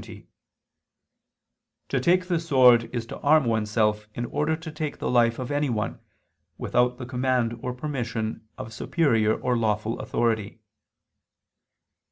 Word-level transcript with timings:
xxii, 0.00 0.04
70): 0.04 0.28
"To 1.88 1.98
take 2.00 2.28
the 2.28 2.38
sword 2.38 2.84
is 2.94 3.04
to 3.06 3.18
arm 3.18 3.46
oneself 3.46 4.06
in 4.14 4.26
order 4.26 4.54
to 4.54 4.70
take 4.70 4.98
the 4.98 5.10
life 5.10 5.40
of 5.40 5.50
anyone, 5.50 5.98
without 6.56 6.98
the 6.98 7.04
command 7.04 7.58
or 7.64 7.74
permission 7.74 8.46
of 8.56 8.72
superior 8.72 9.34
or 9.36 9.56
lawful 9.58 9.98
authority." 9.98 10.60